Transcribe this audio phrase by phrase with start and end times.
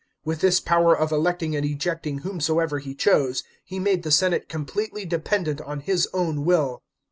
[0.15, 4.49] * With this power ot electing; and ejecting whomsoever he chose, he made the senate
[4.49, 6.81] completely dependent on his own will.